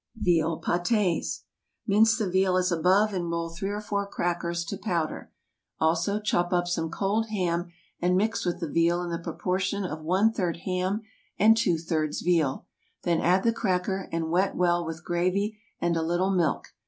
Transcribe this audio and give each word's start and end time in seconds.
VEAL 0.15 0.59
PÂTÉS. 0.59 1.41
Mince 1.85 2.17
the 2.17 2.27
veal 2.27 2.57
as 2.57 2.71
above, 2.71 3.13
and 3.13 3.29
roll 3.29 3.51
three 3.51 3.69
or 3.69 3.79
four 3.79 4.07
crackers 4.07 4.65
to 4.65 4.75
powder. 4.75 5.31
Also, 5.79 6.19
chop 6.19 6.51
up 6.51 6.67
some 6.67 6.89
cold 6.89 7.27
ham 7.27 7.67
and 7.99 8.17
mix 8.17 8.43
with 8.43 8.59
the 8.59 8.67
veal 8.67 9.03
in 9.03 9.11
the 9.11 9.19
proportion 9.19 9.85
of 9.85 10.01
one 10.01 10.31
third 10.33 10.57
ham 10.65 11.01
and 11.37 11.55
two 11.55 11.77
thirds 11.77 12.21
veal. 12.21 12.65
Then 13.03 13.21
add 13.21 13.43
the 13.43 13.53
cracker, 13.53 14.09
and 14.11 14.31
wet 14.31 14.55
well 14.55 14.83
with 14.83 15.05
gravy 15.05 15.59
and 15.79 15.95
a 15.95 16.01
little 16.01 16.31
milk. 16.31 16.69